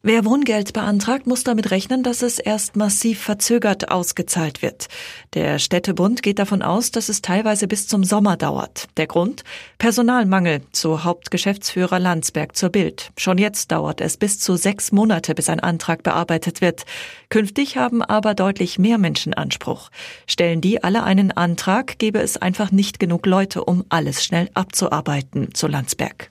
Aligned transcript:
Wer 0.00 0.24
Wohngeld 0.24 0.74
beantragt, 0.74 1.26
muss 1.26 1.42
damit 1.42 1.72
rechnen, 1.72 2.04
dass 2.04 2.22
es 2.22 2.38
erst 2.38 2.76
massiv 2.76 3.20
verzögert 3.20 3.90
ausgezahlt 3.90 4.62
wird. 4.62 4.86
Der 5.34 5.58
Städtebund 5.58 6.22
geht 6.22 6.38
davon 6.38 6.62
aus, 6.62 6.92
dass 6.92 7.08
es 7.08 7.20
teilweise 7.20 7.66
bis 7.66 7.88
zum 7.88 8.04
Sommer 8.04 8.36
dauert. 8.36 8.86
Der 8.96 9.08
Grund? 9.08 9.42
Personalmangel, 9.78 10.60
so 10.72 11.02
Hauptgeschäftsführer 11.02 11.98
Landsberg 11.98 12.54
zur 12.54 12.68
Bild. 12.70 13.10
Schon 13.18 13.38
jetzt 13.38 13.72
dauert 13.72 14.00
es 14.00 14.16
bis 14.16 14.38
zu 14.38 14.54
sechs 14.54 14.92
Monate, 14.92 15.34
bis 15.34 15.48
ein 15.48 15.58
Antrag 15.58 16.04
bearbeitet 16.04 16.60
wird. 16.60 16.84
Künftig 17.28 17.76
haben 17.76 18.00
aber 18.00 18.34
deutlich 18.34 18.78
mehr 18.78 18.98
Menschen 18.98 19.34
Anspruch. 19.34 19.90
Stellen 20.28 20.60
die 20.60 20.84
alle 20.84 21.02
einen 21.02 21.32
Antrag, 21.32 21.98
gäbe 21.98 22.20
es 22.20 22.36
einfach 22.36 22.70
nicht 22.70 23.00
genug 23.00 23.26
Leute, 23.26 23.64
um 23.64 23.84
alles 23.88 24.24
schnell 24.24 24.48
abzuarbeiten, 24.54 25.48
so 25.56 25.66
Landsberg. 25.66 26.30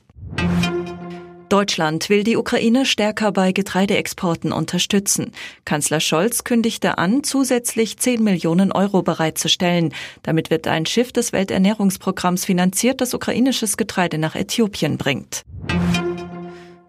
Deutschland 1.49 2.09
will 2.09 2.23
die 2.23 2.35
Ukraine 2.35 2.85
stärker 2.85 3.31
bei 3.31 3.53
Getreideexporten 3.53 4.51
unterstützen. 4.51 5.31
Kanzler 5.63 5.99
Scholz 5.99 6.43
kündigte 6.43 6.97
an, 6.97 7.23
zusätzlich 7.23 7.97
10 7.97 8.21
Millionen 8.21 8.71
Euro 8.73 9.01
bereitzustellen. 9.01 9.93
Damit 10.23 10.49
wird 10.49 10.67
ein 10.67 10.85
Schiff 10.85 11.13
des 11.13 11.31
Welternährungsprogramms 11.31 12.43
finanziert, 12.45 12.99
das 12.99 13.13
ukrainisches 13.13 13.77
Getreide 13.77 14.17
nach 14.17 14.35
Äthiopien 14.35 14.97
bringt. 14.97 15.45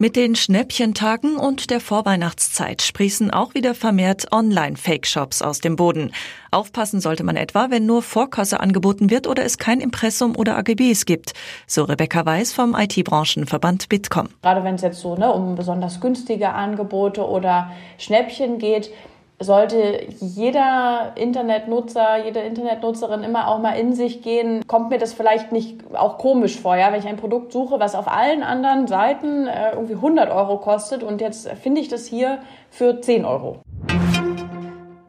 Mit 0.01 0.15
den 0.15 0.37
Schnäppchentagen 0.37 1.39
und 1.39 1.71
der 1.71 1.81
Vorweihnachtszeit 1.81 2.83
sprießen 2.83 3.33
auch 3.33 3.55
wieder 3.55 3.75
vermehrt 3.75 4.31
Online-Fake-Shops 4.31 5.43
aus 5.43 5.59
dem 5.59 5.75
Boden. 5.75 6.13
Aufpassen 6.53 7.01
sollte 7.01 7.25
man 7.25 7.35
etwa, 7.35 7.71
wenn 7.71 7.85
nur 7.85 8.03
Vorkasse 8.03 8.61
angeboten 8.61 9.11
wird 9.11 9.27
oder 9.27 9.45
es 9.45 9.59
kein 9.59 9.81
Impressum 9.81 10.37
oder 10.37 10.57
AGBs 10.57 11.05
gibt. 11.05 11.33
So 11.67 11.83
Rebecca 11.83 12.25
Weiß 12.25 12.53
vom 12.53 12.77
IT-Branchenverband 12.77 13.89
Bitkom. 13.89 14.29
Gerade 14.41 14.63
wenn 14.63 14.77
es 14.77 14.83
jetzt 14.83 15.01
so 15.01 15.17
ne, 15.17 15.33
um 15.33 15.57
besonders 15.57 16.01
günstige 16.01 16.51
Angebote 16.51 17.27
oder 17.27 17.73
Schnäppchen 17.99 18.59
geht, 18.59 18.93
sollte 19.41 20.01
jeder 20.21 21.13
Internetnutzer, 21.15 22.25
jede 22.25 22.41
Internetnutzerin 22.41 23.23
immer 23.23 23.49
auch 23.49 23.61
mal 23.61 23.73
in 23.73 23.95
sich 23.95 24.23
gehen, 24.23 24.67
kommt 24.67 24.91
mir 24.91 24.99
das 24.99 25.13
vielleicht 25.13 25.53
nicht 25.53 25.81
auch 25.95 26.19
komisch 26.19 26.59
vor, 26.59 26.77
ja, 26.77 26.93
wenn 26.93 26.99
ich 26.99 27.07
ein 27.07 27.17
Produkt 27.17 27.53
suche, 27.53 27.79
was 27.79 27.95
auf 27.95 28.09
allen 28.09 28.43
anderen 28.43 28.87
Seiten 28.87 29.47
äh, 29.47 29.73
irgendwie 29.73 29.95
100 29.95 30.31
Euro 30.31 30.59
kostet 30.59 31.03
und 31.03 31.21
jetzt 31.21 31.49
finde 31.51 31.81
ich 31.81 31.89
das 31.89 32.07
hier 32.07 32.39
für 32.71 33.01
10 33.01 33.25
Euro. 33.25 33.59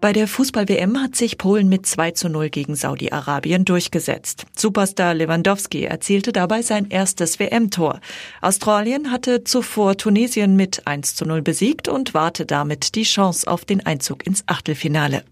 Bei 0.02 0.14
der 0.14 0.30
Fußball-WM 0.30 1.02
hat 1.02 1.17
sich 1.17 1.38
Polen 1.38 1.67
mit 1.67 1.86
2 1.86 2.11
zu 2.11 2.30
0 2.30 2.50
gegen 2.50 2.75
Saudi-Arabien 2.75 3.66
durchgesetzt. 3.66 4.45
Superstar 4.55 5.14
Lewandowski 5.14 5.83
erzielte 5.83 6.31
dabei 6.31 6.61
sein 6.61 6.89
erstes 6.89 7.38
WM-Tor. 7.38 8.00
Australien 8.42 9.11
hatte 9.11 9.44
zuvor 9.44 9.97
Tunesien 9.97 10.55
mit 10.55 10.88
1 10.88 11.16
zu 11.16 11.25
0 11.25 11.42
besiegt 11.42 11.89
und 11.89 12.14
warte 12.14 12.45
damit 12.45 12.95
die 12.95 13.03
Chance 13.03 13.45
auf 13.45 13.66
den 13.66 13.86
Einzug 13.86 14.25
ins 14.25 14.44
Achtelfinale. 14.47 15.23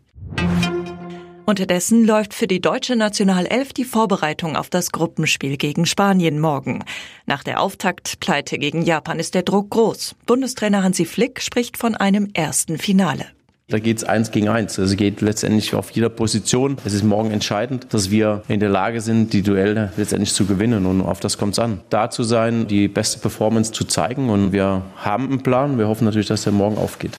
Unterdessen 1.45 2.05
läuft 2.05 2.33
für 2.33 2.47
die 2.47 2.59
deutsche 2.59 2.97
Nationalelf 2.97 3.71
die 3.71 3.85
Vorbereitung 3.85 4.57
auf 4.57 4.69
das 4.69 4.91
Gruppenspiel 4.91 5.55
gegen 5.55 5.85
Spanien 5.85 6.41
morgen. 6.41 6.83
Nach 7.25 7.41
der 7.41 7.61
Auftaktpleite 7.61 8.57
gegen 8.57 8.81
Japan 8.81 9.17
ist 9.17 9.33
der 9.33 9.43
Druck 9.43 9.69
groß. 9.69 10.15
Bundestrainer 10.25 10.83
Hansi 10.83 11.05
Flick 11.05 11.41
spricht 11.41 11.77
von 11.77 11.95
einem 11.95 12.31
ersten 12.33 12.77
Finale. 12.77 13.36
Da 13.69 13.79
geht 13.79 13.97
es 13.97 14.05
eins 14.05 14.31
gegen 14.31 14.47
eins. 14.47 14.79
Also 14.79 14.95
geht 14.95 15.19
letztendlich 15.19 15.75
auf 15.75 15.91
jeder 15.91 16.07
Position. 16.07 16.77
Es 16.85 16.93
ist 16.93 17.03
morgen 17.03 17.31
entscheidend, 17.31 17.87
dass 17.93 18.09
wir 18.09 18.43
in 18.47 18.61
der 18.61 18.69
Lage 18.69 19.01
sind, 19.01 19.33
die 19.33 19.41
Duelle 19.41 19.91
letztendlich 19.97 20.33
zu 20.33 20.45
gewinnen. 20.45 20.85
Und 20.85 21.01
auf 21.01 21.19
das 21.19 21.37
kommt 21.37 21.51
es 21.51 21.59
an. 21.59 21.81
Da 21.89 22.09
zu 22.09 22.23
sein, 22.23 22.67
die 22.67 22.87
beste 22.87 23.19
Performance 23.19 23.73
zu 23.73 23.83
zeigen. 23.83 24.29
Und 24.29 24.53
wir 24.53 24.83
haben 24.95 25.25
einen 25.25 25.43
Plan. 25.43 25.77
Wir 25.77 25.89
hoffen 25.89 26.05
natürlich, 26.05 26.27
dass 26.27 26.43
der 26.43 26.53
morgen 26.53 26.77
aufgeht. 26.77 27.17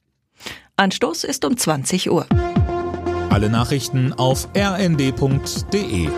Anstoß 0.75 1.23
ist 1.23 1.45
um 1.45 1.55
20 1.55 2.09
Uhr. 2.09 2.25
Alle 3.29 3.51
Nachrichten 3.51 4.13
auf 4.13 4.49
rnd.de 4.57 6.09